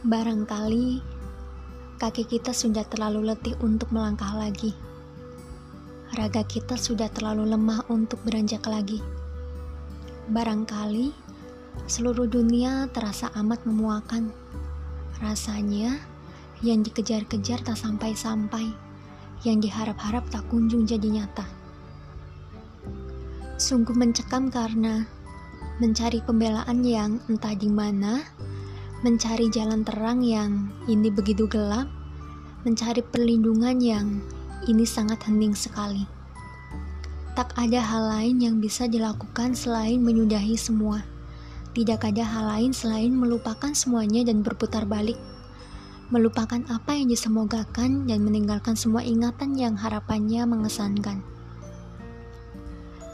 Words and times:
Barangkali 0.00 0.96
kaki 2.00 2.24
kita 2.24 2.56
sudah 2.56 2.88
terlalu 2.88 3.20
letih 3.20 3.52
untuk 3.60 3.92
melangkah 3.92 4.32
lagi. 4.32 4.72
Raga 6.16 6.40
kita 6.40 6.80
sudah 6.80 7.12
terlalu 7.12 7.52
lemah 7.52 7.84
untuk 7.92 8.16
beranjak 8.24 8.64
lagi. 8.64 9.04
Barangkali 10.32 11.12
seluruh 11.84 12.24
dunia 12.32 12.88
terasa 12.96 13.28
amat 13.44 13.60
memuakan. 13.68 14.32
Rasanya 15.20 16.00
yang 16.64 16.80
dikejar-kejar 16.80 17.60
tak 17.60 17.76
sampai-sampai, 17.76 18.72
yang 19.44 19.60
diharap-harap 19.60 20.24
tak 20.32 20.48
kunjung 20.48 20.88
jadi 20.88 21.20
nyata. 21.20 21.44
Sungguh 23.60 23.92
mencekam 23.92 24.48
karena 24.48 25.04
mencari 25.76 26.24
pembelaan 26.24 26.80
yang 26.88 27.20
entah 27.28 27.52
di 27.52 27.68
mana 27.68 28.24
mencari 29.00 29.48
jalan 29.48 29.80
terang 29.80 30.20
yang 30.20 30.68
ini 30.84 31.08
begitu 31.08 31.48
gelap, 31.48 31.88
mencari 32.68 33.00
perlindungan 33.00 33.80
yang 33.80 34.20
ini 34.68 34.84
sangat 34.84 35.24
hening 35.24 35.56
sekali. 35.56 36.04
Tak 37.32 37.56
ada 37.56 37.80
hal 37.80 38.04
lain 38.12 38.36
yang 38.44 38.56
bisa 38.60 38.84
dilakukan 38.84 39.56
selain 39.56 40.04
menyudahi 40.04 40.52
semua. 40.60 41.00
Tidak 41.72 41.96
ada 41.96 42.20
hal 42.20 42.44
lain 42.52 42.76
selain 42.76 43.16
melupakan 43.16 43.72
semuanya 43.72 44.20
dan 44.28 44.44
berputar 44.44 44.84
balik. 44.84 45.16
Melupakan 46.12 46.60
apa 46.68 46.92
yang 46.92 47.08
disemogakan 47.08 48.04
dan 48.04 48.20
meninggalkan 48.20 48.76
semua 48.76 49.00
ingatan 49.00 49.56
yang 49.56 49.78
harapannya 49.80 50.44
mengesankan. 50.44 51.24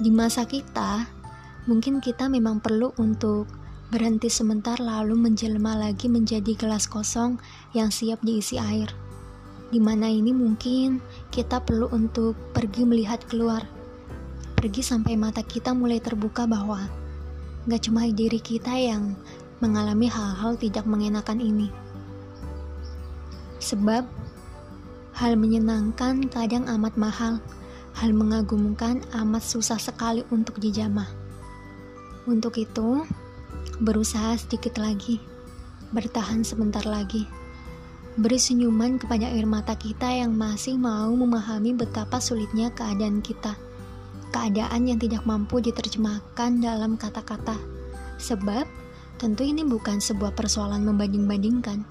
Di 0.00 0.08
masa 0.08 0.48
kita, 0.48 1.04
mungkin 1.68 2.00
kita 2.00 2.30
memang 2.32 2.62
perlu 2.64 2.96
untuk 2.96 3.63
berhenti 3.94 4.26
sebentar 4.26 4.82
lalu 4.82 5.14
menjelma 5.14 5.78
lagi 5.78 6.10
menjadi 6.10 6.58
gelas 6.58 6.90
kosong 6.90 7.38
yang 7.78 7.94
siap 7.94 8.18
diisi 8.26 8.58
air. 8.58 8.90
Di 9.70 9.78
mana 9.78 10.10
ini 10.10 10.34
mungkin 10.34 10.98
kita 11.30 11.62
perlu 11.62 11.86
untuk 11.94 12.34
pergi 12.50 12.82
melihat 12.82 13.22
keluar. 13.30 13.62
Pergi 14.58 14.82
sampai 14.82 15.14
mata 15.14 15.46
kita 15.46 15.70
mulai 15.78 16.02
terbuka 16.02 16.42
bahwa 16.42 16.90
gak 17.70 17.86
cuma 17.86 18.02
diri 18.10 18.42
kita 18.42 18.74
yang 18.74 19.14
mengalami 19.62 20.10
hal-hal 20.10 20.58
tidak 20.58 20.82
mengenakan 20.90 21.38
ini. 21.38 21.70
Sebab 23.62 24.02
hal 25.14 25.38
menyenangkan 25.38 26.26
kadang 26.34 26.66
amat 26.66 26.98
mahal, 26.98 27.38
hal 27.94 28.10
mengagumkan 28.10 29.06
amat 29.22 29.46
susah 29.46 29.78
sekali 29.78 30.26
untuk 30.34 30.58
dijamah. 30.58 31.06
Untuk 32.26 32.58
itu, 32.58 33.06
Berusaha 33.82 34.38
sedikit 34.38 34.78
lagi, 34.78 35.18
bertahan 35.90 36.46
sebentar 36.46 36.86
lagi. 36.86 37.26
Beri 38.14 38.38
senyuman 38.38 39.02
kepada 39.02 39.26
air 39.26 39.42
mata 39.42 39.74
kita 39.74 40.06
yang 40.06 40.30
masih 40.38 40.78
mau 40.78 41.10
memahami 41.10 41.74
betapa 41.74 42.22
sulitnya 42.22 42.70
keadaan 42.70 43.18
kita. 43.18 43.58
Keadaan 44.30 44.86
yang 44.86 45.02
tidak 45.02 45.26
mampu 45.26 45.58
diterjemahkan 45.58 46.62
dalam 46.62 46.94
kata-kata. 46.94 47.58
Sebab, 48.22 48.62
tentu 49.18 49.42
ini 49.42 49.66
bukan 49.66 49.98
sebuah 49.98 50.38
persoalan 50.38 50.86
membanding-bandingkan. 50.86 51.82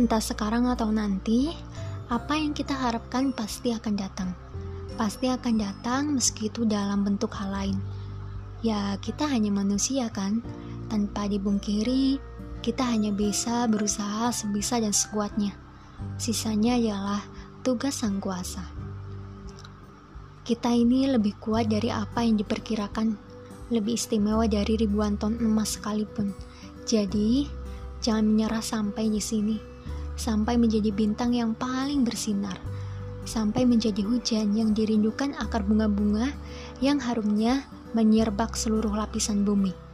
Entah 0.00 0.24
sekarang 0.24 0.72
atau 0.72 0.88
nanti, 0.88 1.52
apa 2.08 2.40
yang 2.40 2.56
kita 2.56 2.72
harapkan 2.72 3.36
pasti 3.36 3.76
akan 3.76 3.94
datang. 4.00 4.32
Pasti 4.96 5.28
akan 5.28 5.54
datang 5.60 6.16
meski 6.16 6.48
itu 6.48 6.64
dalam 6.64 7.04
bentuk 7.04 7.36
hal 7.36 7.52
lain 7.52 7.76
Ya, 8.66 8.98
kita 8.98 9.30
hanya 9.30 9.54
manusia 9.54 10.10
kan? 10.10 10.42
Tanpa 10.90 11.30
dibungkiri, 11.30 12.18
kita 12.66 12.82
hanya 12.82 13.14
bisa 13.14 13.62
berusaha 13.70 14.34
sebisa 14.34 14.82
dan 14.82 14.90
sekuatnya. 14.90 15.54
Sisanya 16.18 16.74
ialah 16.74 17.22
tugas 17.62 18.02
sang 18.02 18.18
kuasa. 18.18 18.66
Kita 20.42 20.74
ini 20.74 21.06
lebih 21.06 21.38
kuat 21.38 21.70
dari 21.70 21.94
apa 21.94 22.26
yang 22.26 22.42
diperkirakan, 22.42 23.14
lebih 23.70 23.94
istimewa 23.94 24.50
dari 24.50 24.74
ribuan 24.74 25.14
ton 25.14 25.38
emas 25.38 25.78
sekalipun. 25.78 26.34
Jadi, 26.90 27.46
jangan 28.02 28.26
menyerah 28.26 28.66
sampai 28.66 29.06
di 29.14 29.22
sini, 29.22 29.62
sampai 30.18 30.58
menjadi 30.58 30.90
bintang 30.90 31.38
yang 31.38 31.54
paling 31.54 32.02
bersinar, 32.02 32.58
sampai 33.26 33.68
menjadi 33.68 34.00
hujan 34.06 34.54
yang 34.56 34.72
dirindukan 34.72 35.34
akar 35.36 35.66
bunga-bunga 35.66 36.32
yang 36.80 37.02
harumnya 37.02 37.66
menyerbak 37.92 38.54
seluruh 38.56 38.94
lapisan 38.94 39.44
bumi. 39.44 39.85